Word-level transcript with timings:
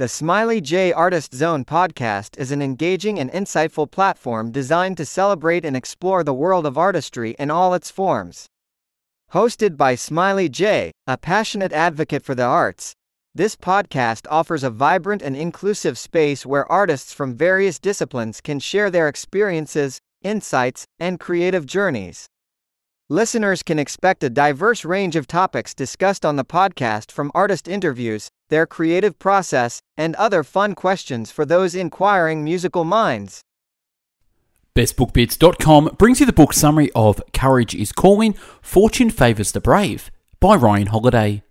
The 0.00 0.08
Smiley 0.08 0.62
J 0.62 0.94
Artist 0.94 1.34
Zone 1.34 1.62
podcast 1.62 2.38
is 2.38 2.50
an 2.52 2.62
engaging 2.62 3.18
and 3.18 3.30
insightful 3.32 3.90
platform 3.90 4.50
designed 4.50 4.96
to 4.96 5.04
celebrate 5.04 5.62
and 5.62 5.76
explore 5.76 6.24
the 6.24 6.32
world 6.32 6.64
of 6.64 6.78
artistry 6.78 7.36
in 7.38 7.50
all 7.50 7.74
its 7.74 7.90
forms. 7.90 8.46
Hosted 9.34 9.76
by 9.76 9.96
Smiley 9.96 10.48
J, 10.48 10.90
a 11.06 11.18
passionate 11.18 11.74
advocate 11.74 12.22
for 12.22 12.34
the 12.34 12.44
arts, 12.44 12.94
this 13.34 13.56
podcast 13.56 14.26
offers 14.30 14.64
a 14.64 14.70
vibrant 14.70 15.20
and 15.20 15.36
inclusive 15.36 15.98
space 15.98 16.46
where 16.46 16.72
artists 16.72 17.12
from 17.12 17.36
various 17.36 17.78
disciplines 17.78 18.40
can 18.40 18.58
share 18.58 18.90
their 18.90 19.06
experiences, 19.06 19.98
insights, 20.22 20.86
and 20.98 21.20
creative 21.20 21.66
journeys. 21.66 22.26
Listeners 23.12 23.64
can 23.64 23.76
expect 23.76 24.22
a 24.22 24.30
diverse 24.30 24.84
range 24.84 25.16
of 25.16 25.26
topics 25.26 25.74
discussed 25.74 26.24
on 26.24 26.36
the 26.36 26.44
podcast 26.44 27.10
from 27.10 27.32
artist 27.34 27.66
interviews, 27.66 28.28
their 28.50 28.66
creative 28.66 29.18
process, 29.18 29.80
and 29.96 30.14
other 30.14 30.44
fun 30.44 30.76
questions 30.76 31.32
for 31.32 31.44
those 31.44 31.74
inquiring 31.74 32.44
musical 32.44 32.84
minds. 32.84 33.40
BestBookBits.com 34.76 35.96
brings 35.98 36.20
you 36.20 36.26
the 36.26 36.32
book 36.32 36.52
summary 36.52 36.88
of 36.94 37.20
Courage 37.34 37.74
is 37.74 37.90
Calling, 37.90 38.34
Fortune 38.62 39.10
Favours 39.10 39.50
the 39.50 39.60
Brave 39.60 40.12
by 40.38 40.54
Ryan 40.54 40.86
Holiday. 40.86 41.42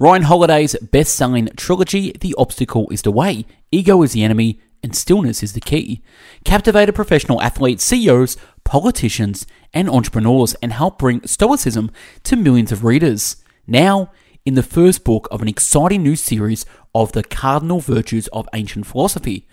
Ryan 0.00 0.22
Holiday's 0.22 0.74
best 0.78 1.14
selling 1.14 1.50
trilogy, 1.56 2.14
The 2.20 2.34
Obstacle 2.36 2.90
is 2.90 3.02
the 3.02 3.12
Way, 3.12 3.46
Ego 3.70 4.02
is 4.02 4.10
the 4.10 4.24
Enemy, 4.24 4.58
and 4.82 4.96
Stillness 4.96 5.42
is 5.42 5.52
the 5.52 5.60
Key, 5.60 6.02
captivated 6.44 6.94
professional 6.94 7.40
athletes, 7.42 7.84
CEOs, 7.84 8.36
politicians, 8.64 9.46
and 9.72 9.88
entrepreneurs 9.88 10.54
and 10.62 10.72
help 10.72 10.98
bring 10.98 11.26
Stoicism 11.26 11.90
to 12.24 12.36
millions 12.36 12.72
of 12.72 12.84
readers. 12.84 13.36
Now, 13.66 14.10
in 14.44 14.54
the 14.54 14.62
first 14.62 15.04
book 15.04 15.28
of 15.30 15.42
an 15.42 15.48
exciting 15.48 16.02
new 16.02 16.16
series 16.16 16.64
of 16.94 17.12
the 17.12 17.22
cardinal 17.22 17.80
virtues 17.80 18.26
of 18.28 18.48
ancient 18.54 18.86
philosophy, 18.86 19.46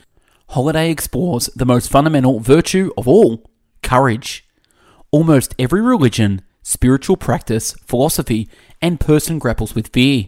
Holiday 0.49 0.89
explores 0.89 1.48
the 1.55 1.65
most 1.65 1.91
fundamental 1.91 2.40
virtue 2.40 2.91
of 2.98 3.07
all 3.07 3.49
courage. 3.84 4.48
Almost 5.12 5.54
every 5.60 5.82
religion, 5.82 6.41
spiritual 6.63 7.17
practice, 7.17 7.73
philosophy, 7.85 8.49
and 8.82 8.99
person 8.99 9.39
grapples 9.39 9.76
with 9.76 9.89
fear. 9.89 10.26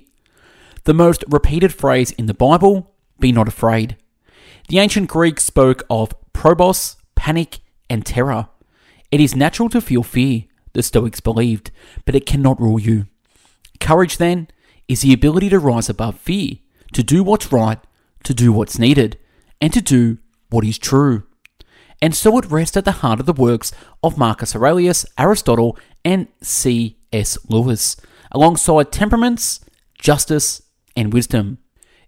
The 0.84 0.94
most 0.94 1.24
repeated 1.30 1.74
phrase 1.74 2.12
in 2.12 2.26
the 2.26 2.34
Bible 2.34 2.94
be 3.20 3.32
not 3.32 3.48
afraid. 3.48 3.98
The 4.68 4.80
ancient 4.80 5.10
Greeks 5.10 5.44
spoke 5.44 5.84
of 5.90 6.14
phobos, 6.34 6.98
panic, 7.16 7.60
and 7.90 8.06
terror. 8.06 8.50
It 9.12 9.20
is 9.20 9.36
natural 9.36 9.70
to 9.70 9.82
feel 9.82 10.04
fear, 10.04 10.44
the 10.74 10.84
Stoics 10.84 11.20
believed, 11.20 11.72
but 12.06 12.16
it 12.16 12.26
cannot 12.28 12.62
rule 12.62 12.80
you. 12.80 13.08
Courage, 13.80 14.18
then, 14.18 14.50
is 14.88 15.02
the 15.02 15.14
ability 15.14 15.50
to 15.50 15.60
rise 15.60 15.90
above 15.90 16.20
fear, 16.20 16.56
to 16.94 17.02
do 17.02 17.24
what's 17.24 17.52
right, 17.52 17.80
to 18.24 18.34
do 18.34 18.52
what's 18.52 18.78
needed, 18.78 19.18
and 19.60 19.74
to 19.74 19.82
do 19.82 20.20
what 20.50 20.66
is 20.66 20.78
true. 20.78 21.24
And 22.02 22.16
so 22.16 22.38
it 22.38 22.50
rests 22.50 22.78
at 22.78 22.86
the 22.86 22.94
heart 23.04 23.20
of 23.20 23.26
the 23.26 23.34
works 23.34 23.72
of 24.04 24.18
Marcus 24.18 24.56
Aurelius, 24.56 25.06
Aristotle, 25.18 25.78
and 26.06 26.28
C.S. 26.42 27.38
Lewis, 27.50 27.96
alongside 28.32 28.92
temperaments, 28.92 29.60
justice, 30.00 30.62
and 30.96 31.12
wisdom. 31.12 31.58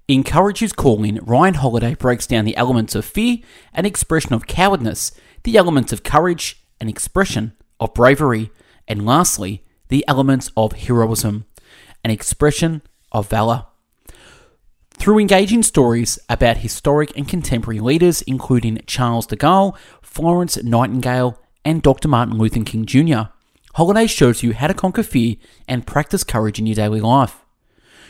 In 0.08 0.24
Courage 0.24 0.62
is 0.62 0.74
Calling, 0.74 1.20
Ryan 1.22 1.56
Holiday 1.56 1.96
breaks 1.96 2.28
down 2.28 2.46
the 2.46 2.58
elements 2.58 2.96
of 2.96 3.06
fear 3.06 3.38
and 3.74 3.88
expression 3.88 4.34
of 4.34 4.48
cowardness, 4.48 5.12
the 5.44 5.58
elements 5.58 5.92
of 5.92 6.04
courage 6.04 6.61
an 6.82 6.90
expression 6.90 7.54
of 7.80 7.94
bravery, 7.94 8.52
and 8.88 9.06
lastly, 9.06 9.64
the 9.88 10.04
elements 10.08 10.52
of 10.58 10.74
heroism, 10.74 11.46
an 12.04 12.12
expression 12.12 12.82
of 13.14 13.30
valor. 13.30 13.68
Through 14.96 15.20
engaging 15.20 15.64
stories 15.64 16.20
about 16.28 16.58
historic 16.58 17.16
and 17.16 17.28
contemporary 17.28 17.80
leaders, 17.80 18.22
including 18.24 18.82
Charles 18.86 19.26
de 19.26 19.38
Gaulle, 19.38 19.76
Florence 20.02 20.62
Nightingale, 20.62 21.40
and 21.64 21.82
Dr. 21.82 22.08
Martin 22.08 22.38
Luther 22.38 22.64
King 22.64 22.86
Jr., 22.86 23.32
Holiday 23.76 24.06
shows 24.06 24.44
you 24.44 24.54
how 24.54 24.68
to 24.68 24.74
conquer 24.74 25.02
fear 25.02 25.38
and 25.66 25.88
practice 25.88 26.26
courage 26.26 26.60
in 26.60 26.66
your 26.66 26.76
daily 26.76 27.00
life. 27.00 27.46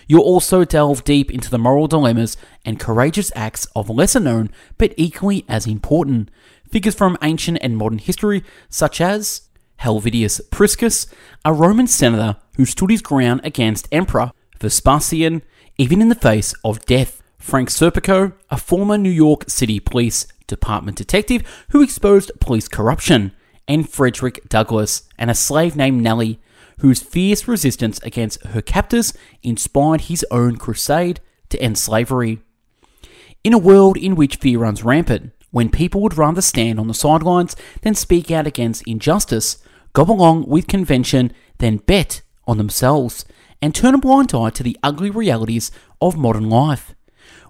You'll 0.07 0.23
also 0.23 0.65
delve 0.65 1.03
deep 1.03 1.31
into 1.31 1.51
the 1.51 1.59
moral 1.59 1.87
dilemmas 1.87 2.35
and 2.65 2.79
courageous 2.79 3.31
acts 3.35 3.67
of 3.75 3.89
lesser 3.89 4.19
known 4.19 4.49
but 4.79 4.93
equally 4.97 5.45
as 5.47 5.67
important 5.67 6.31
Figures 6.71 6.95
from 6.95 7.17
ancient 7.21 7.57
and 7.61 7.77
modern 7.77 7.97
history, 7.97 8.43
such 8.69 9.01
as 9.01 9.49
Helvidius 9.81 10.39
Priscus, 10.51 11.05
a 11.43 11.53
Roman 11.53 11.87
senator 11.87 12.37
who 12.55 12.65
stood 12.65 12.89
his 12.89 13.01
ground 13.01 13.41
against 13.43 13.89
Emperor 13.91 14.31
Vespasian, 14.59 15.41
even 15.77 16.01
in 16.01 16.09
the 16.09 16.15
face 16.15 16.53
of 16.63 16.85
death. 16.85 17.21
Frank 17.39 17.69
Serpico, 17.69 18.33
a 18.49 18.57
former 18.57 18.97
New 18.97 19.09
York 19.09 19.49
City 19.49 19.79
Police 19.79 20.27
Department 20.45 20.95
detective 20.95 21.43
who 21.71 21.81
exposed 21.81 22.31
police 22.39 22.67
corruption, 22.67 23.31
and 23.67 23.89
Frederick 23.89 24.47
Douglass, 24.47 25.03
and 25.17 25.31
a 25.31 25.35
slave 25.35 25.75
named 25.75 26.01
Nellie, 26.01 26.39
whose 26.79 27.01
fierce 27.01 27.47
resistance 27.47 27.99
against 28.03 28.45
her 28.45 28.61
captors 28.61 29.13
inspired 29.43 30.01
his 30.01 30.25
own 30.29 30.57
crusade 30.57 31.19
to 31.49 31.61
end 31.61 31.77
slavery. 31.77 32.39
In 33.43 33.53
a 33.53 33.57
world 33.57 33.97
in 33.97 34.15
which 34.15 34.35
fear 34.35 34.59
runs 34.59 34.83
rampant, 34.83 35.31
when 35.51 35.69
people 35.69 36.01
would 36.01 36.17
rather 36.17 36.41
stand 36.41 36.79
on 36.79 36.87
the 36.87 36.93
sidelines 36.93 37.55
than 37.81 37.93
speak 37.93 38.31
out 38.31 38.47
against 38.47 38.87
injustice, 38.87 39.57
go 39.93 40.03
along 40.03 40.45
with 40.47 40.67
convention 40.67 41.31
than 41.59 41.77
bet 41.77 42.21
on 42.47 42.57
themselves, 42.57 43.25
and 43.61 43.75
turn 43.75 43.93
a 43.93 43.97
blind 43.97 44.33
eye 44.33 44.49
to 44.49 44.63
the 44.63 44.77
ugly 44.81 45.09
realities 45.09 45.69
of 46.01 46.17
modern 46.17 46.49
life. 46.49 46.95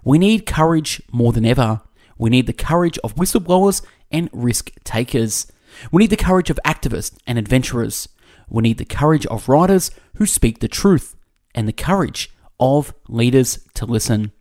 We 0.04 0.18
need 0.18 0.46
courage 0.46 1.00
more 1.10 1.32
than 1.32 1.46
ever. 1.46 1.80
We 2.18 2.28
need 2.28 2.46
the 2.46 2.52
courage 2.52 2.98
of 2.98 3.14
whistleblowers 3.14 3.82
and 4.10 4.28
risk 4.32 4.72
takers. 4.84 5.50
We 5.90 6.02
need 6.02 6.10
the 6.10 6.16
courage 6.16 6.50
of 6.50 6.60
activists 6.66 7.16
and 7.26 7.38
adventurers. 7.38 8.08
We 8.48 8.62
need 8.62 8.78
the 8.78 8.84
courage 8.84 9.24
of 9.26 9.48
writers 9.48 9.90
who 10.16 10.26
speak 10.26 10.58
the 10.58 10.68
truth 10.68 11.16
and 11.54 11.66
the 11.66 11.72
courage 11.72 12.30
of 12.60 12.94
leaders 13.08 13.60
to 13.74 13.86
listen. 13.86 14.32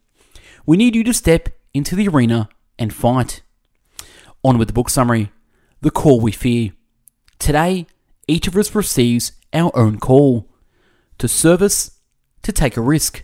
We 0.65 0.77
need 0.77 0.95
you 0.95 1.03
to 1.05 1.13
step 1.13 1.49
into 1.73 1.95
the 1.95 2.07
arena 2.07 2.49
and 2.77 2.93
fight. 2.93 3.41
On 4.43 4.57
with 4.57 4.69
the 4.69 4.73
book 4.73 4.89
summary 4.89 5.31
The 5.81 5.91
Call 5.91 6.19
We 6.19 6.31
Fear. 6.31 6.71
Today, 7.37 7.85
each 8.27 8.47
of 8.47 8.57
us 8.57 8.73
receives 8.73 9.33
our 9.53 9.69
own 9.77 9.99
call 9.99 10.49
to 11.19 11.27
service, 11.27 11.99
to 12.41 12.51
take 12.51 12.75
a 12.75 12.81
risk, 12.81 13.23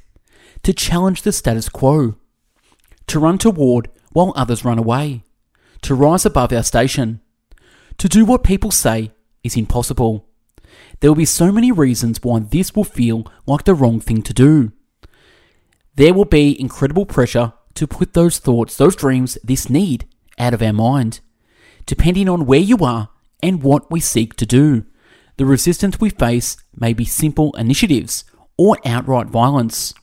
to 0.61 0.73
challenge 0.73 1.23
the 1.23 1.31
status 1.31 1.69
quo, 1.69 2.17
to 3.07 3.19
run 3.19 3.39
toward 3.39 3.89
while 4.11 4.31
others 4.35 4.63
run 4.63 4.77
away, 4.77 5.23
to 5.81 5.95
rise 5.95 6.23
above 6.23 6.53
our 6.53 6.61
station, 6.61 7.19
to 7.97 8.07
do 8.07 8.23
what 8.23 8.43
people 8.43 8.69
say 8.69 9.11
is 9.43 9.57
impossible. 9.57 10.27
There 10.99 11.09
will 11.09 11.15
be 11.15 11.25
so 11.25 11.51
many 11.51 11.71
reasons 11.71 12.19
why 12.21 12.41
this 12.41 12.75
will 12.75 12.83
feel 12.83 13.25
like 13.47 13.63
the 13.63 13.73
wrong 13.73 13.99
thing 13.99 14.21
to 14.21 14.33
do. 14.35 14.71
There 15.95 16.13
will 16.13 16.25
be 16.25 16.61
incredible 16.61 17.07
pressure 17.07 17.53
to 17.73 17.87
put 17.87 18.13
those 18.13 18.37
thoughts, 18.37 18.77
those 18.77 18.95
dreams, 18.95 19.39
this 19.43 19.67
need 19.67 20.05
out 20.37 20.53
of 20.53 20.61
our 20.61 20.73
mind, 20.73 21.19
depending 21.85 22.29
on 22.29 22.45
where 22.45 22.59
you 22.59 22.77
are 22.77 23.09
and 23.41 23.63
what 23.63 23.89
we 23.91 23.99
seek 23.99 24.35
to 24.35 24.45
do. 24.45 24.85
The 25.37 25.45
resistance 25.45 25.99
we 25.99 26.09
face 26.09 26.57
may 26.75 26.93
be 26.93 27.05
simple 27.05 27.55
initiatives 27.57 28.23
or 28.57 28.77
outright 28.85 29.27
violence. 29.27 29.93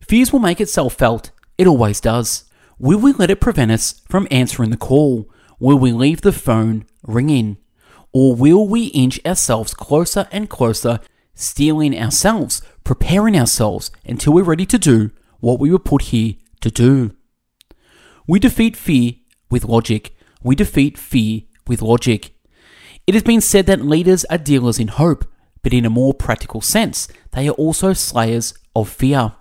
Fears 0.00 0.32
will 0.32 0.40
make 0.40 0.60
itself 0.60 0.94
felt, 0.94 1.30
it 1.58 1.66
always 1.66 2.00
does. 2.00 2.44
Will 2.78 2.98
we 2.98 3.12
let 3.12 3.30
it 3.30 3.40
prevent 3.40 3.70
us 3.70 4.00
from 4.08 4.26
answering 4.30 4.70
the 4.70 4.76
call? 4.76 5.30
Will 5.58 5.78
we 5.78 5.92
leave 5.92 6.22
the 6.22 6.32
phone 6.32 6.86
ringing? 7.06 7.58
Or 8.12 8.34
will 8.34 8.66
we 8.66 8.86
inch 8.86 9.20
ourselves 9.26 9.74
closer 9.74 10.26
and 10.32 10.48
closer, 10.48 11.00
steeling 11.34 11.96
ourselves, 11.96 12.62
preparing 12.82 13.38
ourselves 13.38 13.90
until 14.06 14.32
we're 14.32 14.42
ready 14.42 14.66
to 14.66 14.78
do 14.78 15.10
what 15.40 15.60
we 15.60 15.70
were 15.70 15.78
put 15.78 16.02
here 16.02 16.34
to 16.62 16.70
do? 16.70 17.14
We 18.26 18.38
defeat 18.38 18.76
fear 18.76 19.12
with 19.50 19.64
logic. 19.64 20.14
We 20.42 20.54
defeat 20.54 20.96
fear 20.96 21.42
with 21.66 21.82
logic. 21.82 22.32
It 23.06 23.14
has 23.14 23.22
been 23.22 23.40
said 23.40 23.66
that 23.66 23.84
leaders 23.84 24.24
are 24.26 24.38
dealers 24.38 24.78
in 24.78 24.88
hope, 24.88 25.24
but 25.62 25.72
in 25.72 25.84
a 25.84 25.90
more 25.90 26.14
practical 26.14 26.60
sense, 26.60 27.08
they 27.32 27.48
are 27.48 27.52
also 27.52 27.92
slayers 27.92 28.54
of 28.74 28.88
fear. 28.88 29.32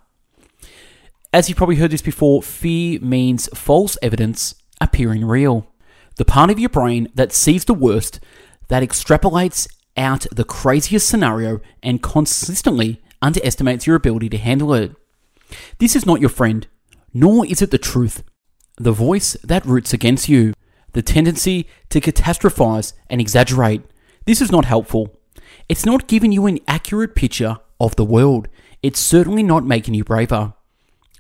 As 1.32 1.48
you've 1.48 1.58
probably 1.58 1.76
heard 1.76 1.92
this 1.92 2.02
before, 2.02 2.42
fear 2.42 3.00
means 3.00 3.48
false 3.54 3.98
evidence 4.02 4.56
appearing 4.82 5.24
real. 5.26 5.68
The 6.16 6.26
part 6.26 6.50
of 6.50 6.60
your 6.60 6.70
brain 6.70 7.10
that 7.14 7.32
sees 7.32 7.66
the 7.66 7.74
worst, 7.74 8.20
that 8.68 8.84
extrapolates 8.84 9.68
out 9.96 10.26
the 10.32 10.44
craziest 10.44 11.08
scenario 11.08 11.62
and 11.84 12.02
consistently 12.02 13.02
underestimates 13.22 13.86
your 13.86 13.96
ability 13.96 14.30
to 14.30 14.38
handle 14.38 14.74
it. 14.74 14.96
This 15.78 15.96
is 15.96 16.06
not 16.06 16.20
your 16.20 16.30
friend, 16.30 16.68
nor 17.14 17.46
is 17.46 17.62
it 17.62 17.72
the 17.72 17.78
truth 17.78 18.24
the 18.80 18.92
voice 18.92 19.34
that 19.44 19.66
roots 19.66 19.94
against 19.94 20.30
you, 20.30 20.54
the 20.94 21.02
tendency 21.02 21.68
to 21.90 22.02
catastrophize 22.02 22.94
and 23.10 23.20
exaggerate. 23.22 23.82
This 24.26 24.42
is 24.42 24.52
not 24.52 24.66
helpful. 24.66 25.20
It's 25.68 25.86
not 25.86 26.08
giving 26.08 26.32
you 26.32 26.46
an 26.46 26.60
accurate 26.68 27.14
picture 27.16 27.58
of 27.80 27.96
the 27.96 28.06
world. 28.06 28.48
It's 28.82 29.00
certainly 29.00 29.44
not 29.44 29.66
making 29.66 29.94
you 29.94 30.04
braver. 30.04 30.54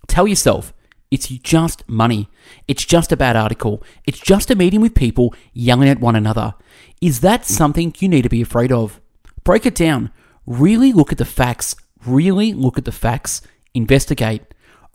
Tell 0.07 0.27
yourself, 0.27 0.73
It's 1.11 1.27
just 1.27 1.87
money. 1.89 2.29
It's 2.67 2.85
just 2.85 3.11
a 3.11 3.17
bad 3.17 3.35
article. 3.35 3.83
It's 4.05 4.19
just 4.19 4.51
a 4.51 4.55
meeting 4.55 4.79
with 4.81 4.93
people 4.93 5.33
yelling 5.53 5.89
at 5.89 5.99
one 5.99 6.15
another. 6.15 6.53
Is 7.01 7.21
that 7.21 7.45
something 7.45 7.95
you 7.97 8.07
need 8.07 8.23
to 8.23 8.29
be 8.29 8.41
afraid 8.41 8.71
of? 8.71 9.01
Break 9.43 9.65
it 9.65 9.73
down. 9.75 10.11
Really 10.45 10.93
look 10.93 11.11
at 11.11 11.17
the 11.17 11.25
facts. 11.25 11.75
Really 12.05 12.53
look 12.53 12.77
at 12.77 12.85
the 12.85 12.91
facts. 12.91 13.41
Investigate. 13.73 14.43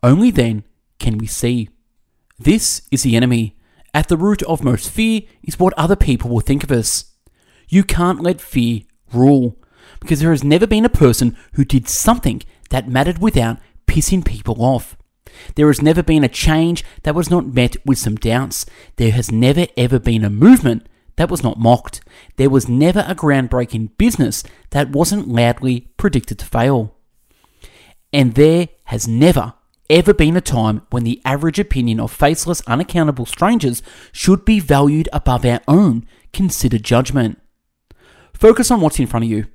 Only 0.03 0.31
then 0.31 0.65
can 1.01 1.19
we 1.19 1.27
see. 1.27 1.69
This 2.45 2.83
is 2.91 3.05
the 3.05 3.17
enemy. 3.17 3.57
At 3.95 4.09
the 4.09 4.19
root 4.19 4.43
of 4.43 4.63
most 4.63 4.91
fear 4.91 5.23
is 5.43 5.59
what 5.59 5.73
other 5.79 5.97
people 5.97 6.29
will 6.29 6.41
think 6.41 6.63
of 6.63 6.71
us. 6.71 7.07
You 7.71 7.83
can't 7.85 8.21
let 8.21 8.39
fear 8.39 8.83
rule 9.15 9.57
because 9.99 10.21
there 10.21 10.31
has 10.31 10.45
never 10.45 10.67
been 10.67 10.85
a 10.85 10.91
person 10.91 11.39
who 11.55 11.65
did 11.65 11.89
something 11.89 12.43
that 12.69 12.87
mattered 12.87 13.17
without 13.17 13.61
pissing 13.87 14.23
people 14.23 14.63
off. 14.63 14.95
There 15.55 15.69
has 15.69 15.81
never 15.81 16.03
been 16.03 16.23
a 16.23 16.29
change 16.29 16.85
that 17.05 17.15
was 17.15 17.31
not 17.31 17.47
met 17.47 17.77
with 17.87 17.97
some 17.97 18.17
doubts. 18.17 18.67
There 18.97 19.13
has 19.13 19.33
never 19.33 19.67
ever 19.79 19.99
been 19.99 20.23
a 20.23 20.29
movement 20.29 20.87
that 21.17 21.31
was 21.31 21.43
not 21.43 21.59
mocked. 21.59 22.03
There 22.37 22.51
was 22.51 22.69
never 22.69 23.07
a 23.09 23.15
groundbreaking 23.15 23.97
business 23.97 24.45
that 24.69 24.91
wasn't 24.91 25.29
loudly 25.29 25.89
predicted 25.97 26.41
to 26.41 26.45
fail. 26.45 26.95
And 28.13 28.35
there 28.35 28.69
has 28.85 29.09
never 29.09 29.55
ever 29.91 30.15
been 30.15 30.37
a 30.37 30.41
time 30.41 30.83
when 30.91 31.05
the 31.05 31.21
average 31.25 31.59
opinion 31.59 32.01
of 32.01 32.13
faceless, 32.13 32.63
unaccountable 32.67 33.27
strangers 33.27 33.83
should 34.13 34.45
be 34.45 34.61
valued 34.61 35.09
above 35.13 35.45
our 35.45 35.61
own 35.69 36.07
considered 36.33 36.83
judgment. 36.83 37.41
Focus 38.33 38.71
on 38.71 38.81
what's 38.81 38.99
in 38.99 39.07
front 39.07 39.25
of 39.25 39.31
you. 39.31 39.47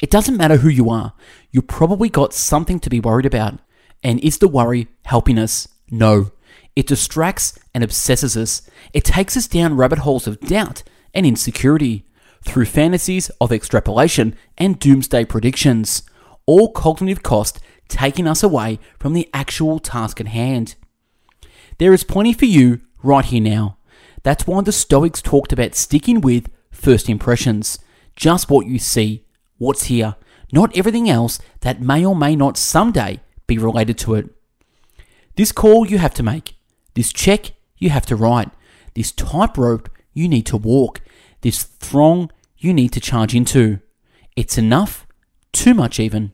It 0.00 0.10
doesn't 0.10 0.36
matter 0.36 0.56
who 0.58 0.68
you 0.68 0.90
are, 0.90 1.14
you 1.50 1.62
probably 1.62 2.08
got 2.08 2.34
something 2.34 2.80
to 2.80 2.90
be 2.90 3.00
worried 3.00 3.26
about. 3.26 3.60
And 4.02 4.20
is 4.20 4.38
the 4.38 4.48
worry 4.48 4.88
helping 5.04 5.38
us? 5.38 5.68
No. 5.90 6.32
It 6.76 6.88
distracts 6.88 7.58
and 7.72 7.84
obsesses 7.84 8.36
us. 8.36 8.68
It 8.92 9.04
takes 9.04 9.36
us 9.36 9.46
down 9.46 9.76
rabbit 9.76 10.00
holes 10.00 10.26
of 10.26 10.40
doubt 10.40 10.82
and 11.14 11.24
insecurity 11.24 12.04
through 12.42 12.66
fantasies 12.66 13.30
of 13.40 13.52
extrapolation 13.52 14.36
and 14.58 14.78
doomsday 14.78 15.24
predictions, 15.24 16.02
all 16.46 16.72
cognitive 16.72 17.22
cost 17.22 17.60
taking 17.88 18.26
us 18.26 18.42
away 18.42 18.78
from 18.98 19.12
the 19.12 19.28
actual 19.32 19.78
task 19.78 20.20
at 20.20 20.28
hand. 20.28 20.74
There 21.78 21.92
is 21.92 22.04
plenty 22.04 22.32
for 22.32 22.44
you 22.44 22.80
right 23.02 23.24
here 23.24 23.40
now. 23.40 23.78
That's 24.22 24.46
why 24.46 24.62
the 24.62 24.72
Stoics 24.72 25.20
talked 25.20 25.52
about 25.52 25.74
sticking 25.74 26.20
with 26.20 26.50
first 26.70 27.08
impressions, 27.08 27.78
just 28.16 28.50
what 28.50 28.66
you 28.66 28.78
see, 28.78 29.24
what's 29.58 29.84
here, 29.84 30.16
not 30.52 30.76
everything 30.76 31.08
else 31.08 31.38
that 31.60 31.80
may 31.80 32.04
or 32.04 32.14
may 32.14 32.36
not 32.36 32.56
someday 32.56 33.20
be 33.46 33.58
related 33.58 33.98
to 33.98 34.14
it. 34.14 34.30
This 35.36 35.52
call 35.52 35.86
you 35.86 35.98
have 35.98 36.14
to 36.14 36.22
make, 36.22 36.54
this 36.94 37.12
check 37.12 37.52
you 37.76 37.90
have 37.90 38.06
to 38.06 38.16
write, 38.16 38.50
this 38.94 39.10
tightrope 39.12 39.88
you 40.12 40.28
need 40.28 40.46
to 40.46 40.56
walk, 40.56 41.00
this 41.40 41.64
throng 41.64 42.30
you 42.56 42.72
need 42.72 42.92
to 42.92 43.00
charge 43.00 43.34
into. 43.34 43.80
It's 44.36 44.56
enough, 44.56 45.06
too 45.52 45.74
much 45.74 45.98
even. 45.98 46.32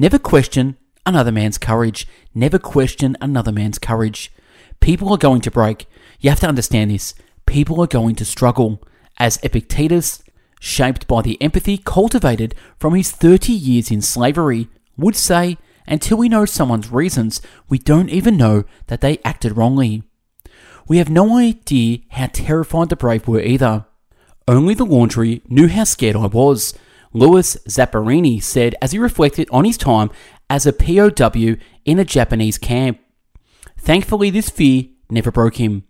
Never 0.00 0.18
question 0.18 0.76
another 1.04 1.32
man's 1.32 1.58
courage. 1.58 2.06
Never 2.32 2.60
question 2.60 3.16
another 3.20 3.50
man's 3.50 3.80
courage. 3.80 4.32
People 4.78 5.12
are 5.12 5.18
going 5.18 5.40
to 5.40 5.50
break. 5.50 5.86
You 6.20 6.30
have 6.30 6.38
to 6.40 6.48
understand 6.48 6.92
this. 6.92 7.14
People 7.46 7.80
are 7.80 7.88
going 7.88 8.14
to 8.14 8.24
struggle. 8.24 8.80
As 9.18 9.40
Epictetus, 9.42 10.22
shaped 10.60 11.08
by 11.08 11.22
the 11.22 11.40
empathy 11.42 11.78
cultivated 11.78 12.54
from 12.78 12.94
his 12.94 13.10
30 13.10 13.52
years 13.52 13.90
in 13.90 14.00
slavery, 14.00 14.68
would 14.96 15.16
say, 15.16 15.58
until 15.84 16.18
we 16.18 16.28
know 16.28 16.44
someone's 16.44 16.92
reasons, 16.92 17.40
we 17.68 17.78
don't 17.78 18.10
even 18.10 18.36
know 18.36 18.62
that 18.86 19.00
they 19.00 19.18
acted 19.24 19.56
wrongly. 19.56 20.04
We 20.86 20.98
have 20.98 21.10
no 21.10 21.36
idea 21.38 21.98
how 22.10 22.28
terrified 22.32 22.88
the 22.88 22.96
brave 22.96 23.26
were 23.26 23.40
either. 23.40 23.86
Only 24.46 24.74
the 24.74 24.86
laundry 24.86 25.42
knew 25.48 25.66
how 25.66 25.84
scared 25.84 26.14
I 26.14 26.26
was. 26.26 26.72
Louis 27.12 27.56
Zamperini 27.68 28.42
said 28.42 28.74
as 28.82 28.92
he 28.92 28.98
reflected 28.98 29.48
on 29.50 29.64
his 29.64 29.78
time 29.78 30.10
as 30.50 30.66
a 30.66 30.72
POW 30.72 31.56
in 31.84 31.98
a 31.98 32.04
Japanese 32.04 32.58
camp. 32.58 33.00
Thankfully, 33.78 34.30
this 34.30 34.50
fear 34.50 34.84
never 35.10 35.30
broke 35.30 35.56
him. 35.56 35.84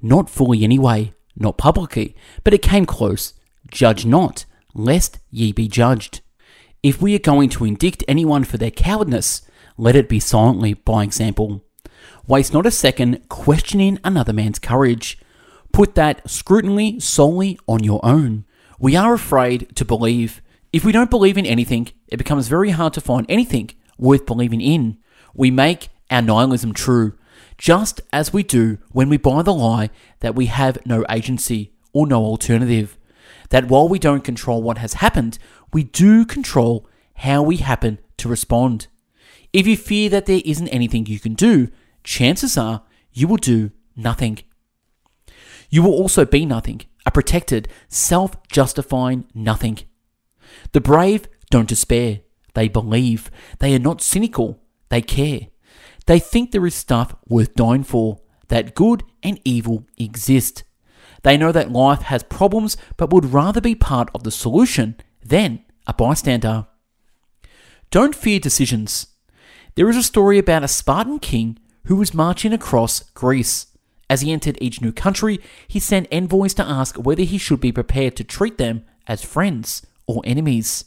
Not 0.00 0.30
fully 0.30 0.64
anyway, 0.64 1.14
not 1.36 1.58
publicly, 1.58 2.14
but 2.42 2.54
it 2.54 2.62
came 2.62 2.86
close. 2.86 3.34
Judge 3.70 4.06
not, 4.06 4.44
lest 4.74 5.18
ye 5.30 5.52
be 5.52 5.68
judged. 5.68 6.20
If 6.82 7.00
we 7.00 7.14
are 7.14 7.18
going 7.18 7.48
to 7.50 7.64
indict 7.64 8.04
anyone 8.06 8.44
for 8.44 8.58
their 8.58 8.70
cowardness, 8.70 9.42
let 9.76 9.96
it 9.96 10.08
be 10.08 10.20
silently 10.20 10.74
by 10.74 11.02
example. 11.02 11.64
Waste 12.26 12.52
not 12.52 12.66
a 12.66 12.70
second 12.70 13.28
questioning 13.28 13.98
another 14.04 14.32
man's 14.32 14.58
courage. 14.58 15.18
Put 15.72 15.94
that 15.94 16.28
scrutiny 16.28 17.00
solely 17.00 17.58
on 17.66 17.82
your 17.82 18.04
own. 18.04 18.44
We 18.78 18.96
are 18.96 19.14
afraid 19.14 19.74
to 19.76 19.84
believe. 19.84 20.42
If 20.74 20.84
we 20.84 20.90
don't 20.90 21.08
believe 21.08 21.38
in 21.38 21.46
anything, 21.46 21.92
it 22.08 22.16
becomes 22.16 22.48
very 22.48 22.70
hard 22.70 22.94
to 22.94 23.00
find 23.00 23.26
anything 23.28 23.70
worth 23.96 24.26
believing 24.26 24.60
in. 24.60 24.98
We 25.32 25.52
make 25.52 25.90
our 26.10 26.20
nihilism 26.20 26.74
true, 26.74 27.12
just 27.56 28.00
as 28.12 28.32
we 28.32 28.42
do 28.42 28.78
when 28.90 29.08
we 29.08 29.16
buy 29.16 29.42
the 29.42 29.54
lie 29.54 29.90
that 30.18 30.34
we 30.34 30.46
have 30.46 30.84
no 30.84 31.04
agency 31.08 31.74
or 31.92 32.08
no 32.08 32.24
alternative. 32.24 32.98
That 33.50 33.68
while 33.68 33.88
we 33.88 34.00
don't 34.00 34.24
control 34.24 34.64
what 34.64 34.78
has 34.78 34.94
happened, 34.94 35.38
we 35.72 35.84
do 35.84 36.24
control 36.24 36.88
how 37.18 37.40
we 37.40 37.58
happen 37.58 38.00
to 38.16 38.28
respond. 38.28 38.88
If 39.52 39.68
you 39.68 39.76
fear 39.76 40.10
that 40.10 40.26
there 40.26 40.42
isn't 40.44 40.66
anything 40.70 41.06
you 41.06 41.20
can 41.20 41.34
do, 41.34 41.68
chances 42.02 42.58
are 42.58 42.82
you 43.12 43.28
will 43.28 43.36
do 43.36 43.70
nothing. 43.94 44.40
You 45.70 45.84
will 45.84 45.92
also 45.92 46.24
be 46.24 46.44
nothing, 46.44 46.80
a 47.06 47.12
protected, 47.12 47.68
self 47.86 48.42
justifying 48.48 49.26
nothing. 49.34 49.78
The 50.72 50.80
brave 50.80 51.28
don't 51.50 51.68
despair, 51.68 52.20
they 52.54 52.68
believe. 52.68 53.30
They 53.58 53.74
are 53.74 53.80
not 53.80 54.00
cynical, 54.02 54.60
they 54.88 55.02
care. 55.02 55.48
They 56.06 56.18
think 56.18 56.50
there 56.50 56.66
is 56.66 56.74
stuff 56.74 57.14
worth 57.28 57.54
dying 57.54 57.84
for, 57.84 58.18
that 58.48 58.74
good 58.74 59.02
and 59.22 59.40
evil 59.44 59.86
exist. 59.96 60.64
They 61.22 61.36
know 61.36 61.52
that 61.52 61.72
life 61.72 62.02
has 62.02 62.22
problems 62.22 62.76
but 62.96 63.10
would 63.12 63.32
rather 63.32 63.60
be 63.60 63.74
part 63.74 64.10
of 64.14 64.24
the 64.24 64.30
solution 64.30 64.96
than 65.24 65.64
a 65.86 65.94
bystander. 65.94 66.66
Don't 67.90 68.14
fear 68.14 68.38
decisions. 68.38 69.08
There 69.74 69.88
is 69.88 69.96
a 69.96 70.02
story 70.02 70.38
about 70.38 70.64
a 70.64 70.68
Spartan 70.68 71.18
king 71.18 71.58
who 71.86 71.96
was 71.96 72.14
marching 72.14 72.52
across 72.52 73.00
Greece. 73.10 73.66
As 74.10 74.20
he 74.20 74.32
entered 74.32 74.58
each 74.60 74.82
new 74.82 74.92
country, 74.92 75.40
he 75.66 75.80
sent 75.80 76.08
envoys 76.12 76.54
to 76.54 76.64
ask 76.64 76.96
whether 76.96 77.22
he 77.22 77.38
should 77.38 77.60
be 77.60 77.72
prepared 77.72 78.16
to 78.16 78.24
treat 78.24 78.58
them 78.58 78.84
as 79.06 79.24
friends 79.24 79.86
or 80.06 80.22
enemies. 80.24 80.86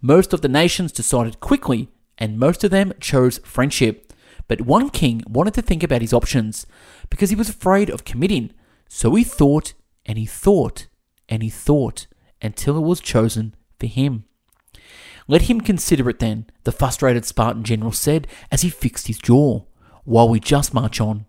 Most 0.00 0.32
of 0.32 0.40
the 0.40 0.48
nations 0.48 0.92
decided 0.92 1.40
quickly, 1.40 1.88
and 2.18 2.38
most 2.38 2.64
of 2.64 2.70
them 2.70 2.92
chose 3.00 3.38
friendship. 3.38 4.12
But 4.48 4.62
one 4.62 4.90
king 4.90 5.22
wanted 5.26 5.54
to 5.54 5.62
think 5.62 5.82
about 5.82 6.02
his 6.02 6.12
options 6.12 6.66
because 7.10 7.30
he 7.30 7.36
was 7.36 7.48
afraid 7.48 7.88
of 7.90 8.04
committing, 8.04 8.52
so 8.88 9.14
he 9.14 9.24
thought 9.24 9.72
and 10.04 10.18
he 10.18 10.26
thought 10.26 10.86
and 11.28 11.42
he 11.42 11.50
thought 11.50 12.06
until 12.42 12.76
it 12.76 12.82
was 12.82 13.00
chosen 13.00 13.54
for 13.80 13.86
him. 13.86 14.24
Let 15.26 15.42
him 15.42 15.60
consider 15.60 16.10
it 16.10 16.18
then, 16.18 16.46
the 16.64 16.72
frustrated 16.72 17.24
Spartan 17.24 17.64
general 17.64 17.92
said 17.92 18.26
as 18.50 18.60
he 18.60 18.68
fixed 18.68 19.06
his 19.06 19.18
jaw, 19.18 19.64
while 20.04 20.28
we 20.28 20.38
just 20.38 20.74
march 20.74 21.00
on. 21.00 21.24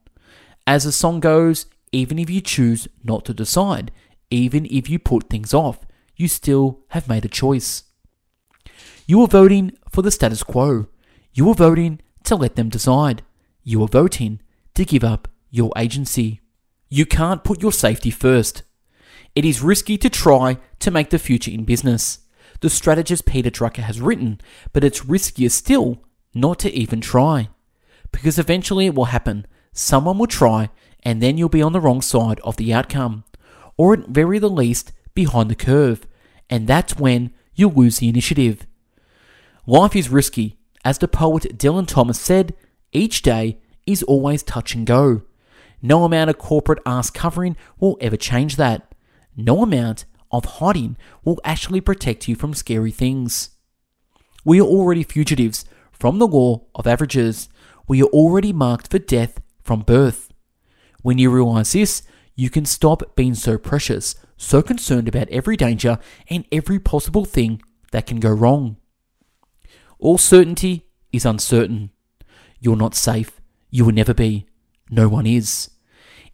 As 0.68 0.84
the 0.84 0.92
song 0.92 1.22
goes, 1.22 1.66
even 1.92 2.20
if 2.20 2.30
you 2.30 2.42
choose 2.42 2.90
not 3.04 3.24
to 3.26 3.34
decide, 3.34 3.92
even 4.30 4.66
if 4.66 4.90
you 4.90 5.00
put 5.00 5.30
things 5.30 5.54
off, 5.54 5.80
you 6.16 6.28
still 6.28 6.82
have 6.90 7.10
made 7.10 7.26
a 7.26 7.30
choice. 7.30 7.84
You 9.06 9.22
are 9.22 9.28
voting 9.28 9.78
for 9.90 10.02
the 10.02 10.12
status 10.12 10.44
quo. 10.44 10.88
You 11.34 11.50
are 11.50 11.56
voting 11.56 12.02
to 12.24 12.36
let 12.36 12.56
them 12.56 12.70
decide. 12.70 13.22
You 13.64 13.84
are 13.84 13.88
voting 13.88 14.42
to 14.74 14.86
give 14.86 15.04
up 15.04 15.28
your 15.52 15.72
agency. 15.78 16.42
You 16.90 17.06
can't 17.06 17.44
put 17.44 17.62
your 17.62 17.72
safety 17.72 18.12
first. 18.12 18.64
It 19.36 19.46
is 19.46 19.62
risky 19.62 19.98
to 19.98 20.10
try 20.10 20.58
to 20.80 20.92
make 20.92 21.10
the 21.10 21.20
future 21.20 21.52
in 21.52 21.66
business 21.66 22.20
the 22.62 22.70
strategist 22.70 23.26
Peter 23.26 23.50
Drucker 23.50 23.84
has 23.84 24.02
written, 24.02 24.40
but 24.74 24.84
it's 24.84 25.02
riskier 25.02 25.52
still 25.52 26.02
not 26.34 26.60
to 26.60 26.74
even 26.74 27.02
try. 27.02 27.50
Because 28.12 28.40
eventually 28.40 28.88
it 28.88 28.96
will 28.96 29.06
happen. 29.06 29.46
Someone 29.74 30.18
will 30.18 30.28
try, 30.28 30.70
and 31.04 31.22
then 31.22 31.38
you'll 31.38 31.50
be 31.50 31.62
on 31.62 31.74
the 31.74 31.82
wrong 31.82 32.02
side 32.02 32.40
of 32.40 32.58
the 32.58 32.74
outcome, 32.74 33.24
or 33.78 33.94
at 33.94 34.08
very 34.08 34.40
the 34.40 34.50
least, 34.50 34.94
behind 35.16 35.50
the 35.50 35.56
curve, 35.56 36.06
and 36.50 36.68
that's 36.68 36.98
when 36.98 37.34
you'll 37.56 37.72
lose 37.72 37.98
the 37.98 38.10
initiative. 38.10 38.68
Life 39.66 39.96
is 39.96 40.10
risky. 40.10 40.58
As 40.84 41.00
the 41.00 41.08
poet 41.08 41.58
Dylan 41.58 41.88
Thomas 41.88 42.20
said, 42.20 42.54
each 42.92 43.24
day 43.24 43.58
is 43.88 44.04
always 44.04 44.44
touch 44.44 44.76
and 44.76 44.86
go. 44.86 45.24
No 45.82 46.04
amount 46.04 46.30
of 46.30 46.38
corporate 46.38 46.82
ass 46.86 47.10
covering 47.10 47.58
will 47.80 47.98
ever 48.00 48.18
change 48.18 48.56
that. 48.58 48.94
No 49.36 49.64
amount 49.64 50.06
of 50.32 50.46
hiding 50.46 50.98
will 51.24 51.40
actually 51.44 51.82
protect 51.82 52.28
you 52.28 52.36
from 52.36 52.54
scary 52.54 52.92
things. 52.92 53.50
We 54.44 54.60
are 54.60 54.66
already 54.66 55.04
fugitives 55.04 55.66
from 55.92 56.20
the 56.20 56.28
law 56.28 56.62
of 56.76 56.86
averages. 56.88 57.50
we 57.88 58.02
are 58.02 58.08
already 58.08 58.52
marked 58.52 58.90
for 58.90 59.00
death 59.00 59.40
from 59.62 59.82
birth. 59.82 60.32
When 61.04 61.20
you 61.20 61.30
realize 61.30 61.72
this, 61.74 62.02
you 62.36 62.50
can 62.50 62.66
stop 62.66 63.16
being 63.16 63.34
so 63.34 63.58
precious, 63.58 64.16
so 64.38 64.62
concerned 64.62 65.08
about 65.08 65.30
every 65.30 65.56
danger 65.56 65.98
and 66.30 66.46
every 66.52 66.80
possible 66.80 67.26
thing 67.26 67.62
that 67.92 68.06
can 68.06 68.20
go 68.20 68.32
wrong. 68.32 68.78
All 70.00 70.18
certainty 70.18 70.86
is 71.14 71.26
uncertain. 71.26 71.92
You're 72.60 72.76
not 72.76 72.94
safe. 72.94 73.40
You 73.70 73.86
will 73.86 73.94
never 73.94 74.14
be. 74.14 74.46
No 74.90 75.08
one 75.08 75.26
is. 75.26 75.70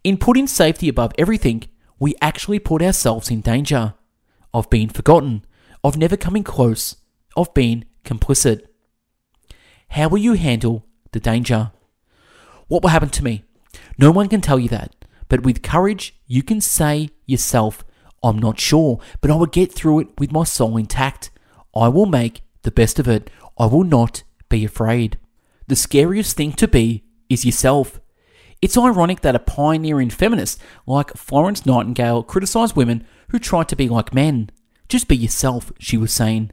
In 0.02 0.18
putting 0.18 0.48
safety 0.48 0.88
above 0.88 1.12
everything, 1.16 1.64
we 2.00 2.16
actually 2.20 2.58
put 2.58 2.82
ourselves 2.82 3.30
in 3.30 3.40
danger 3.40 3.94
of 4.52 4.68
being 4.68 4.88
forgotten, 4.88 5.44
of 5.84 5.96
never 5.96 6.16
coming 6.16 6.42
close, 6.42 6.96
of 7.36 7.54
being 7.54 7.84
complicit. 8.04 8.62
How 9.90 10.08
will 10.08 10.18
you 10.18 10.32
handle 10.32 10.84
the 11.12 11.20
danger? 11.20 11.70
What 12.66 12.82
will 12.82 12.90
happen 12.90 13.10
to 13.10 13.24
me? 13.24 13.44
No 13.98 14.10
one 14.10 14.28
can 14.28 14.40
tell 14.40 14.58
you 14.58 14.68
that. 14.70 15.01
But 15.32 15.44
with 15.44 15.62
courage, 15.62 16.14
you 16.26 16.42
can 16.42 16.60
say 16.60 17.08
yourself, 17.24 17.86
I'm 18.22 18.38
not 18.38 18.60
sure, 18.60 19.00
but 19.22 19.30
I 19.30 19.34
will 19.34 19.46
get 19.46 19.72
through 19.72 20.00
it 20.00 20.08
with 20.18 20.30
my 20.30 20.44
soul 20.44 20.76
intact. 20.76 21.30
I 21.74 21.88
will 21.88 22.04
make 22.04 22.42
the 22.64 22.70
best 22.70 22.98
of 22.98 23.08
it. 23.08 23.30
I 23.58 23.64
will 23.64 23.82
not 23.82 24.24
be 24.50 24.62
afraid. 24.62 25.18
The 25.68 25.74
scariest 25.74 26.36
thing 26.36 26.52
to 26.52 26.68
be 26.68 27.04
is 27.30 27.46
yourself. 27.46 27.98
It's 28.60 28.76
ironic 28.76 29.22
that 29.22 29.34
a 29.34 29.38
pioneering 29.38 30.10
feminist 30.10 30.60
like 30.86 31.16
Florence 31.16 31.64
Nightingale 31.64 32.24
criticised 32.24 32.76
women 32.76 33.06
who 33.30 33.38
tried 33.38 33.70
to 33.70 33.76
be 33.76 33.88
like 33.88 34.12
men. 34.12 34.50
Just 34.86 35.08
be 35.08 35.16
yourself, 35.16 35.72
she 35.78 35.96
was 35.96 36.12
saying. 36.12 36.50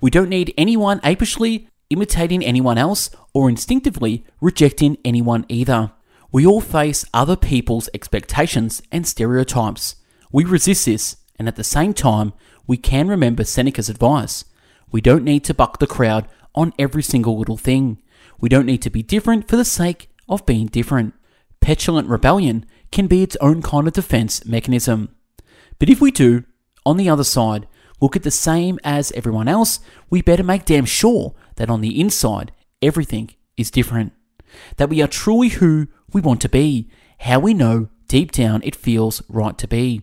We 0.00 0.08
don't 0.08 0.30
need 0.30 0.54
anyone 0.56 1.02
apishly 1.04 1.68
imitating 1.90 2.42
anyone 2.42 2.78
else 2.78 3.10
or 3.34 3.50
instinctively 3.50 4.24
rejecting 4.40 4.96
anyone 5.04 5.44
either. 5.50 5.92
We 6.32 6.46
all 6.46 6.62
face 6.62 7.04
other 7.12 7.36
people's 7.36 7.90
expectations 7.92 8.80
and 8.90 9.06
stereotypes. 9.06 9.96
We 10.32 10.44
resist 10.44 10.86
this, 10.86 11.16
and 11.38 11.46
at 11.46 11.56
the 11.56 11.64
same 11.64 11.92
time, 11.92 12.32
we 12.66 12.78
can 12.78 13.06
remember 13.06 13.44
Seneca's 13.44 13.90
advice. 13.90 14.46
We 14.90 15.02
don't 15.02 15.24
need 15.24 15.44
to 15.44 15.54
buck 15.54 15.78
the 15.78 15.86
crowd 15.86 16.26
on 16.54 16.72
every 16.78 17.02
single 17.02 17.38
little 17.38 17.58
thing. 17.58 18.02
We 18.40 18.48
don't 18.48 18.64
need 18.64 18.80
to 18.82 18.90
be 18.90 19.02
different 19.02 19.46
for 19.46 19.56
the 19.56 19.64
sake 19.64 20.08
of 20.26 20.46
being 20.46 20.68
different. 20.68 21.12
Petulant 21.60 22.08
rebellion 22.08 22.64
can 22.90 23.08
be 23.08 23.22
its 23.22 23.36
own 23.42 23.60
kind 23.60 23.86
of 23.86 23.92
defense 23.92 24.46
mechanism. 24.46 25.14
But 25.78 25.90
if 25.90 26.00
we 26.00 26.10
do, 26.10 26.44
on 26.86 26.96
the 26.96 27.10
other 27.10 27.24
side, 27.24 27.68
look 28.00 28.16
at 28.16 28.22
the 28.22 28.30
same 28.30 28.78
as 28.82 29.12
everyone 29.12 29.48
else, 29.48 29.80
we 30.08 30.22
better 30.22 30.42
make 30.42 30.64
damn 30.64 30.86
sure 30.86 31.34
that 31.56 31.68
on 31.68 31.82
the 31.82 32.00
inside, 32.00 32.52
everything 32.80 33.30
is 33.58 33.70
different. 33.70 34.12
That 34.76 34.88
we 34.88 35.02
are 35.02 35.08
truly 35.08 35.50
who 35.50 35.88
we 36.14 36.20
want 36.20 36.40
to 36.42 36.48
be, 36.48 36.90
how 37.20 37.38
we 37.38 37.54
know 37.54 37.88
deep 38.08 38.32
down 38.32 38.60
it 38.64 38.76
feels 38.76 39.22
right 39.28 39.56
to 39.58 39.68
be. 39.68 40.02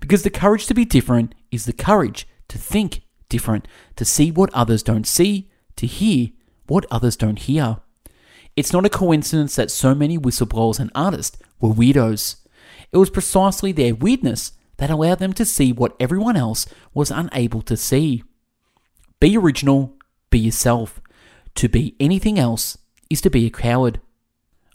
Because 0.00 0.22
the 0.22 0.30
courage 0.30 0.66
to 0.66 0.74
be 0.74 0.84
different 0.84 1.34
is 1.50 1.64
the 1.64 1.72
courage 1.72 2.26
to 2.48 2.58
think 2.58 3.02
different, 3.28 3.66
to 3.96 4.04
see 4.04 4.30
what 4.30 4.52
others 4.52 4.82
don't 4.82 5.06
see, 5.06 5.50
to 5.76 5.86
hear 5.86 6.28
what 6.66 6.86
others 6.90 7.16
don't 7.16 7.38
hear. 7.38 7.78
It's 8.56 8.72
not 8.72 8.86
a 8.86 8.90
coincidence 8.90 9.56
that 9.56 9.70
so 9.70 9.94
many 9.94 10.18
whistleblowers 10.18 10.80
and 10.80 10.90
artists 10.94 11.38
were 11.60 11.70
weirdos. 11.70 12.36
It 12.92 12.98
was 12.98 13.10
precisely 13.10 13.72
their 13.72 13.94
weirdness 13.94 14.52
that 14.78 14.90
allowed 14.90 15.18
them 15.18 15.32
to 15.34 15.44
see 15.44 15.72
what 15.72 15.96
everyone 16.00 16.36
else 16.36 16.66
was 16.92 17.10
unable 17.10 17.62
to 17.62 17.76
see. 17.76 18.24
Be 19.20 19.36
original, 19.36 19.96
be 20.30 20.38
yourself. 20.38 21.00
To 21.56 21.68
be 21.68 21.96
anything 22.00 22.38
else 22.38 22.78
is 23.10 23.20
to 23.20 23.30
be 23.30 23.46
a 23.46 23.50
coward. 23.50 24.00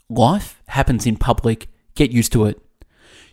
Life 0.08 0.62
happens 0.68 1.04
in 1.04 1.16
public, 1.16 1.68
get 1.94 2.12
used 2.12 2.32
to 2.32 2.44
it. 2.44 2.60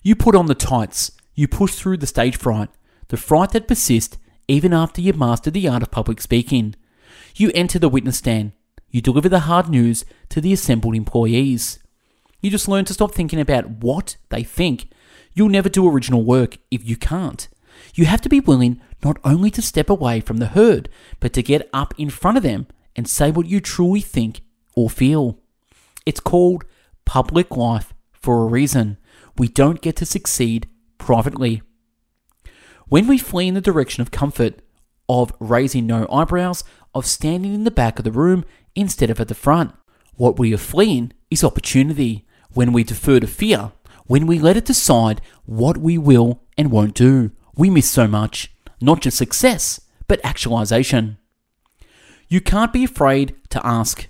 You 0.01 0.15
put 0.15 0.35
on 0.35 0.47
the 0.47 0.55
tights, 0.55 1.11
you 1.35 1.47
push 1.47 1.75
through 1.75 1.97
the 1.97 2.07
stage 2.07 2.35
fright, 2.35 2.69
the 3.09 3.17
fright 3.17 3.51
that 3.51 3.67
persists 3.67 4.17
even 4.47 4.73
after 4.73 4.99
you've 4.99 5.17
mastered 5.17 5.53
the 5.53 5.67
art 5.67 5.83
of 5.83 5.91
public 5.91 6.19
speaking. 6.19 6.75
You 7.35 7.51
enter 7.53 7.77
the 7.77 7.89
witness 7.89 8.17
stand, 8.17 8.53
you 8.89 9.01
deliver 9.01 9.29
the 9.29 9.41
hard 9.41 9.69
news 9.69 10.03
to 10.29 10.41
the 10.41 10.53
assembled 10.53 10.95
employees. 10.95 11.79
You 12.41 12.49
just 12.49 12.67
learn 12.67 12.85
to 12.85 12.93
stop 12.93 13.13
thinking 13.13 13.39
about 13.39 13.69
what 13.69 14.17
they 14.29 14.43
think. 14.43 14.91
You'll 15.33 15.49
never 15.49 15.69
do 15.69 15.87
original 15.87 16.23
work 16.23 16.57
if 16.71 16.83
you 16.83 16.97
can't. 16.97 17.47
You 17.95 18.05
have 18.05 18.21
to 18.21 18.29
be 18.29 18.39
willing 18.39 18.81
not 19.03 19.17
only 19.23 19.49
to 19.51 19.61
step 19.61 19.89
away 19.89 20.19
from 20.19 20.37
the 20.37 20.47
herd, 20.47 20.89
but 21.19 21.33
to 21.33 21.43
get 21.43 21.69
up 21.71 21.93
in 21.97 22.09
front 22.09 22.37
of 22.37 22.43
them 22.43 22.67
and 22.95 23.07
say 23.07 23.31
what 23.31 23.47
you 23.47 23.59
truly 23.59 24.01
think 24.01 24.41
or 24.75 24.89
feel. 24.89 25.39
It's 26.05 26.19
called 26.19 26.65
public 27.05 27.55
life 27.55 27.93
for 28.11 28.43
a 28.43 28.47
reason. 28.47 28.97
We 29.37 29.47
don't 29.47 29.81
get 29.81 29.95
to 29.97 30.05
succeed 30.05 30.67
privately. 30.97 31.61
When 32.87 33.07
we 33.07 33.17
flee 33.17 33.47
in 33.47 33.53
the 33.53 33.61
direction 33.61 34.01
of 34.01 34.11
comfort, 34.11 34.61
of 35.09 35.33
raising 35.39 35.87
no 35.87 36.07
eyebrows, 36.11 36.63
of 36.93 37.05
standing 37.05 37.53
in 37.53 37.63
the 37.63 37.71
back 37.71 37.97
of 37.97 38.05
the 38.05 38.11
room 38.11 38.45
instead 38.75 39.09
of 39.09 39.19
at 39.19 39.27
the 39.27 39.35
front, 39.35 39.73
what 40.15 40.37
we 40.37 40.53
are 40.53 40.57
fleeing 40.57 41.11
is 41.31 41.43
opportunity. 41.43 42.25
When 42.53 42.71
we 42.71 42.83
defer 42.83 43.19
to 43.19 43.25
fear, 43.25 43.71
when 44.05 44.27
we 44.27 44.37
let 44.37 44.57
it 44.57 44.65
decide 44.65 45.21
what 45.45 45.77
we 45.77 45.97
will 45.97 46.43
and 46.55 46.71
won't 46.71 46.93
do, 46.93 47.31
we 47.55 47.69
miss 47.69 47.89
so 47.89 48.07
much, 48.07 48.53
not 48.79 49.01
just 49.01 49.17
success, 49.17 49.81
but 50.07 50.23
actualization. 50.23 51.17
You 52.27 52.41
can't 52.41 52.73
be 52.73 52.83
afraid 52.83 53.35
to 53.49 53.65
ask. 53.65 54.07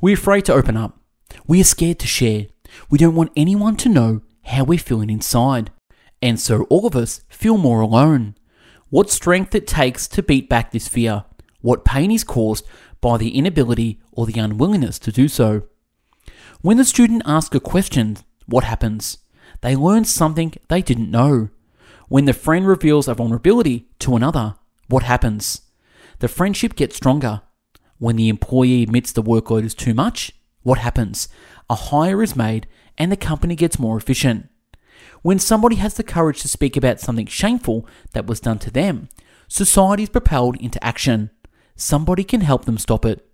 We're 0.00 0.14
afraid 0.14 0.44
to 0.46 0.54
open 0.54 0.76
up. 0.76 0.97
We 1.46 1.60
are 1.60 1.64
scared 1.64 1.98
to 2.00 2.06
share. 2.06 2.46
We 2.90 2.98
don't 2.98 3.14
want 3.14 3.32
anyone 3.36 3.76
to 3.78 3.88
know 3.88 4.22
how 4.44 4.64
we're 4.64 4.78
feeling 4.78 5.10
inside. 5.10 5.70
And 6.20 6.40
so 6.40 6.62
all 6.64 6.86
of 6.86 6.96
us 6.96 7.22
feel 7.28 7.58
more 7.58 7.80
alone. 7.80 8.34
What 8.90 9.10
strength 9.10 9.54
it 9.54 9.66
takes 9.66 10.08
to 10.08 10.22
beat 10.22 10.48
back 10.48 10.72
this 10.72 10.88
fear. 10.88 11.24
What 11.60 11.84
pain 11.84 12.10
is 12.10 12.24
caused 12.24 12.66
by 13.00 13.18
the 13.18 13.36
inability 13.36 14.00
or 14.12 14.26
the 14.26 14.40
unwillingness 14.40 14.98
to 15.00 15.12
do 15.12 15.28
so. 15.28 15.62
When 16.60 16.76
the 16.76 16.84
student 16.84 17.22
asks 17.24 17.54
a 17.54 17.60
question, 17.60 18.18
what 18.46 18.64
happens? 18.64 19.18
They 19.60 19.76
learn 19.76 20.04
something 20.04 20.54
they 20.68 20.82
didn't 20.82 21.10
know. 21.10 21.50
When 22.08 22.24
the 22.24 22.32
friend 22.32 22.66
reveals 22.66 23.06
a 23.06 23.14
vulnerability 23.14 23.88
to 24.00 24.16
another, 24.16 24.56
what 24.88 25.02
happens? 25.02 25.62
The 26.20 26.28
friendship 26.28 26.74
gets 26.74 26.96
stronger. 26.96 27.42
When 27.98 28.16
the 28.16 28.28
employee 28.28 28.82
admits 28.82 29.12
the 29.12 29.22
workload 29.22 29.64
is 29.64 29.74
too 29.74 29.94
much, 29.94 30.32
what 30.62 30.78
happens? 30.78 31.28
A 31.70 31.74
hire 31.74 32.22
is 32.22 32.36
made 32.36 32.66
and 32.96 33.10
the 33.12 33.16
company 33.16 33.54
gets 33.54 33.78
more 33.78 33.96
efficient. 33.96 34.48
When 35.22 35.38
somebody 35.38 35.76
has 35.76 35.94
the 35.94 36.02
courage 36.02 36.42
to 36.42 36.48
speak 36.48 36.76
about 36.76 37.00
something 37.00 37.26
shameful 37.26 37.86
that 38.12 38.26
was 38.26 38.40
done 38.40 38.58
to 38.60 38.70
them, 38.70 39.08
society 39.48 40.04
is 40.04 40.08
propelled 40.08 40.56
into 40.60 40.82
action. 40.84 41.30
Somebody 41.76 42.24
can 42.24 42.40
help 42.40 42.64
them 42.64 42.78
stop 42.78 43.04
it. 43.04 43.26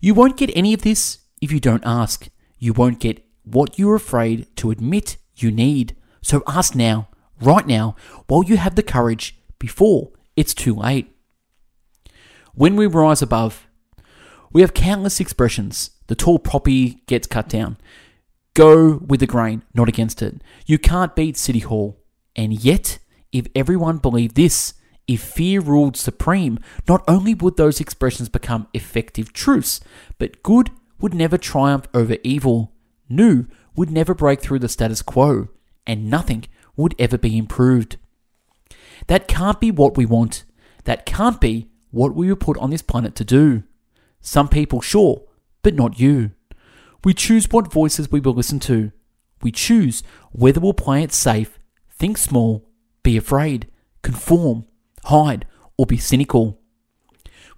You 0.00 0.14
won't 0.14 0.36
get 0.36 0.50
any 0.54 0.72
of 0.72 0.82
this 0.82 1.18
if 1.40 1.52
you 1.52 1.60
don't 1.60 1.84
ask. 1.84 2.28
You 2.58 2.72
won't 2.72 3.00
get 3.00 3.24
what 3.44 3.78
you're 3.78 3.96
afraid 3.96 4.54
to 4.56 4.70
admit 4.70 5.16
you 5.36 5.50
need. 5.50 5.96
So 6.22 6.42
ask 6.46 6.74
now, 6.74 7.08
right 7.40 7.66
now, 7.66 7.96
while 8.26 8.44
you 8.44 8.56
have 8.56 8.74
the 8.74 8.82
courage 8.82 9.38
before 9.58 10.10
it's 10.36 10.54
too 10.54 10.74
late. 10.74 11.14
When 12.54 12.76
we 12.76 12.86
rise 12.86 13.22
above, 13.22 13.66
we 14.52 14.60
have 14.60 14.74
countless 14.74 15.20
expressions. 15.20 15.90
The 16.10 16.16
tall 16.16 16.40
poppy 16.40 17.04
gets 17.06 17.28
cut 17.28 17.48
down. 17.48 17.76
Go 18.54 18.96
with 18.96 19.20
the 19.20 19.28
grain, 19.28 19.62
not 19.74 19.88
against 19.88 20.22
it. 20.22 20.42
You 20.66 20.76
can't 20.76 21.14
beat 21.14 21.36
City 21.36 21.60
Hall. 21.60 22.02
And 22.34 22.52
yet, 22.52 22.98
if 23.30 23.46
everyone 23.54 23.98
believed 23.98 24.34
this, 24.34 24.74
if 25.06 25.22
fear 25.22 25.60
ruled 25.60 25.96
supreme, 25.96 26.58
not 26.88 27.04
only 27.06 27.32
would 27.32 27.56
those 27.56 27.78
expressions 27.80 28.28
become 28.28 28.66
effective 28.74 29.32
truths, 29.32 29.78
but 30.18 30.42
good 30.42 30.72
would 30.98 31.14
never 31.14 31.38
triumph 31.38 31.86
over 31.94 32.16
evil, 32.24 32.72
new 33.08 33.46
would 33.76 33.92
never 33.92 34.12
break 34.12 34.40
through 34.40 34.58
the 34.58 34.68
status 34.68 35.02
quo, 35.02 35.46
and 35.86 36.10
nothing 36.10 36.44
would 36.74 36.96
ever 36.98 37.18
be 37.18 37.38
improved. 37.38 37.98
That 39.06 39.28
can't 39.28 39.60
be 39.60 39.70
what 39.70 39.96
we 39.96 40.06
want. 40.06 40.42
That 40.86 41.06
can't 41.06 41.40
be 41.40 41.68
what 41.92 42.16
we 42.16 42.28
were 42.28 42.34
put 42.34 42.58
on 42.58 42.70
this 42.70 42.82
planet 42.82 43.14
to 43.14 43.24
do. 43.24 43.62
Some 44.20 44.48
people, 44.48 44.80
sure, 44.80 45.22
but 45.62 45.74
not 45.74 46.00
you. 46.00 46.32
We 47.04 47.14
choose 47.14 47.48
what 47.50 47.72
voices 47.72 48.10
we 48.10 48.20
will 48.20 48.34
listen 48.34 48.60
to. 48.60 48.92
We 49.42 49.52
choose 49.52 50.02
whether 50.32 50.60
we'll 50.60 50.74
play 50.74 51.02
it 51.02 51.12
safe, 51.12 51.58
think 51.90 52.18
small, 52.18 52.68
be 53.02 53.16
afraid, 53.16 53.68
conform, 54.02 54.66
hide, 55.04 55.46
or 55.78 55.86
be 55.86 55.96
cynical. 55.96 56.60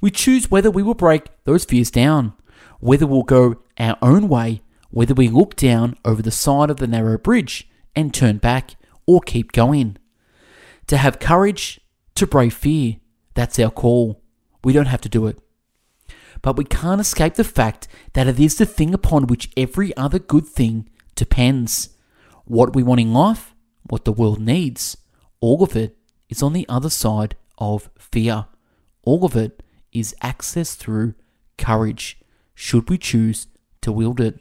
We 0.00 0.10
choose 0.10 0.50
whether 0.50 0.70
we 0.70 0.82
will 0.82 0.94
break 0.94 1.28
those 1.44 1.64
fears 1.64 1.90
down, 1.90 2.34
whether 2.80 3.06
we'll 3.06 3.22
go 3.22 3.56
our 3.78 3.96
own 4.02 4.28
way, 4.28 4.62
whether 4.90 5.14
we 5.14 5.28
look 5.28 5.56
down 5.56 5.96
over 6.04 6.22
the 6.22 6.30
side 6.30 6.70
of 6.70 6.76
the 6.78 6.86
narrow 6.86 7.18
bridge 7.18 7.68
and 7.96 8.12
turn 8.12 8.38
back 8.38 8.76
or 9.06 9.20
keep 9.20 9.52
going. 9.52 9.96
To 10.88 10.96
have 10.96 11.18
courage, 11.18 11.80
to 12.16 12.26
brave 12.26 12.54
fear, 12.54 12.96
that's 13.34 13.58
our 13.58 13.70
call. 13.70 14.22
We 14.64 14.72
don't 14.72 14.86
have 14.86 15.00
to 15.02 15.08
do 15.08 15.26
it. 15.26 15.38
But 16.42 16.56
we 16.56 16.64
can't 16.64 17.00
escape 17.00 17.34
the 17.34 17.44
fact 17.44 17.88
that 18.12 18.26
it 18.26 18.38
is 18.38 18.56
the 18.56 18.66
thing 18.66 18.92
upon 18.92 19.26
which 19.26 19.50
every 19.56 19.96
other 19.96 20.18
good 20.18 20.46
thing 20.46 20.88
depends. 21.14 21.90
What 22.44 22.74
we 22.74 22.82
want 22.82 23.00
in 23.00 23.12
life, 23.14 23.54
what 23.88 24.04
the 24.04 24.12
world 24.12 24.40
needs, 24.40 24.96
all 25.40 25.62
of 25.62 25.76
it 25.76 25.96
is 26.28 26.42
on 26.42 26.52
the 26.52 26.66
other 26.68 26.90
side 26.90 27.36
of 27.58 27.90
fear. 27.98 28.46
All 29.02 29.24
of 29.24 29.36
it 29.36 29.62
is 29.92 30.14
accessed 30.22 30.76
through 30.76 31.14
courage, 31.58 32.18
should 32.54 32.90
we 32.90 32.98
choose 32.98 33.46
to 33.82 33.92
wield 33.92 34.20
it. 34.20 34.40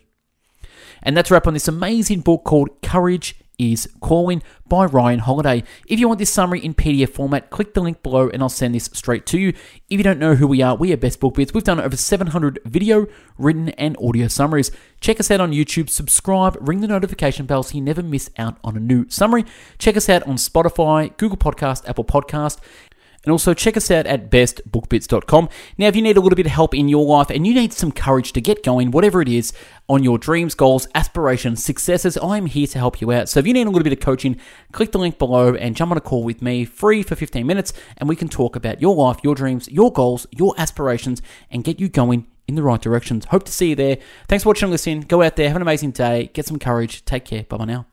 And 1.04 1.16
that's 1.16 1.30
a 1.30 1.34
wrap 1.34 1.48
on 1.48 1.54
this 1.54 1.68
amazing 1.68 2.22
book 2.22 2.44
called 2.44 2.82
Courage 2.82 3.36
is 3.62 3.88
Calling 4.00 4.42
by 4.68 4.86
Ryan 4.86 5.20
Holiday. 5.20 5.64
If 5.88 6.00
you 6.00 6.08
want 6.08 6.18
this 6.18 6.32
summary 6.32 6.60
in 6.60 6.74
PDF 6.74 7.10
format, 7.10 7.50
click 7.52 7.74
the 7.74 7.82
link 7.82 8.02
below 8.02 8.30
and 8.30 8.42
I'll 8.42 8.50
send 8.50 8.74
this 8.74 8.90
straight 8.94 9.26
to 9.28 9.40
you. 9.40 9.50
If 9.90 9.98
you 10.00 10.04
don't 10.04 10.18
know 10.18 10.36
who 10.36 10.48
we 10.48 10.62
are, 10.62 10.76
we 10.76 10.92
are 10.92 10.98
Best 10.98 11.20
Book 11.20 11.36
Bits. 11.36 11.54
We've 11.54 11.64
done 11.64 11.80
over 11.80 11.96
700 11.96 12.60
video, 12.66 13.06
written, 13.38 13.70
and 13.70 13.96
audio 14.02 14.28
summaries. 14.28 14.72
Check 15.00 15.20
us 15.20 15.30
out 15.30 15.42
on 15.42 15.52
YouTube, 15.52 15.90
subscribe, 15.90 16.58
ring 16.60 16.82
the 16.82 16.88
notification 16.88 17.46
bell 17.46 17.64
so 17.64 17.76
you 17.76 17.82
never 17.82 18.02
miss 18.02 18.30
out 18.38 18.58
on 18.64 18.76
a 18.76 18.80
new 18.80 19.08
summary. 19.10 19.46
Check 19.78 19.96
us 19.96 20.10
out 20.10 20.24
on 20.24 20.36
Spotify, 20.38 21.16
Google 21.18 21.38
Podcast, 21.38 21.88
Apple 21.88 22.06
Podcast, 22.06 22.60
and 23.24 23.32
also 23.32 23.54
check 23.54 23.78
us 23.78 23.92
out 23.92 24.06
at 24.08 24.30
bestbookbits.com. 24.30 25.50
Now, 25.78 25.88
if 25.88 25.96
you 25.96 26.02
need 26.02 26.18
a 26.18 26.22
little 26.22 26.36
bit 26.36 26.46
of 26.46 26.52
help 26.52 26.74
in 26.74 26.90
your 26.90 27.06
life 27.06 27.30
and 27.30 27.46
you 27.46 27.54
need 27.54 27.74
some 27.74 27.92
courage 27.92 28.34
to 28.34 28.42
get 28.42 28.64
going, 28.64 28.92
whatever 28.92 29.22
it 29.22 29.30
is, 29.30 29.54
on 29.88 30.04
your 30.04 30.18
dreams, 30.18 30.56
goals, 30.56 30.88
aspirations, 30.96 31.64
successes, 31.64 32.18
I'm 32.22 32.46
here 32.46 32.68
to 32.68 32.80
help 32.80 33.02
you 33.02 33.12
out. 33.12 33.30
So 33.30 33.40
if 33.40 33.48
you 33.48 33.54
need 33.54 33.68
a 33.68 33.70
little 33.70 33.84
bit 33.84 33.94
of 33.94 34.00
coaching, 34.00 34.40
click 34.72 34.92
the 34.92 35.00
link 35.00 35.20
below 35.20 35.54
and 35.54 35.76
jump 35.76 35.92
on 35.92 35.98
a 35.98 36.02
call 36.02 36.24
with 36.24 36.42
me, 36.42 36.66
free 36.66 37.04
for 37.04 37.16
15 37.16 37.46
minutes, 37.46 37.74
and 37.98 38.08
we 38.08 38.16
can 38.16 38.30
talk 38.30 38.56
about 38.56 38.82
your 38.82 38.96
life, 38.96 39.20
your 39.24 39.36
dreams, 39.36 39.68
your 39.70 39.92
goals, 39.92 40.26
your 40.32 40.54
aspirations, 40.58 41.22
and 41.50 41.64
get 41.64 41.80
you 41.80 41.90
going 41.90 42.28
in 42.48 42.56
the 42.56 42.64
right 42.64 42.82
directions. 42.82 43.26
Hope 43.26 43.44
to 43.44 43.52
see 43.52 43.70
you 43.70 43.76
there. 43.76 43.98
Thanks 44.28 44.44
for 44.44 44.50
watching 44.50 44.66
and 44.66 44.72
listening. 44.72 45.02
Go 45.02 45.22
out 45.22 45.36
there, 45.36 45.48
have 45.48 45.56
an 45.56 45.62
amazing 45.62 45.92
day, 45.92 46.30
get 46.34 46.46
some 46.46 46.60
courage. 46.60 47.06
Take 47.06 47.26
care. 47.26 47.44
Bye 47.44 47.58
bye 47.58 47.66
now. 47.66 47.91